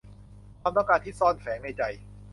[0.61, 1.83] ความต้องการที่ซ่อนแฝงอยู่ในใจ